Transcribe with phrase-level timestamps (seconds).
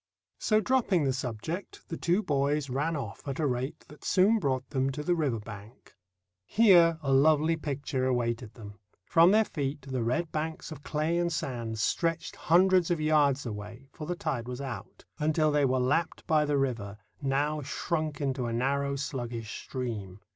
[0.39, 4.67] So dropping the subject, the two boys ran off at a rate that soon brought
[4.71, 5.95] them to the river bank.
[6.47, 8.79] Here a lovely picture awaited them.
[9.05, 13.89] From their feet the red banks of clay and sand stretched hundreds of yards away
[13.93, 18.47] (for the tide was out), until they were lapped by the river, now shrunk into
[18.47, 20.19] a narrow, sluggish stream.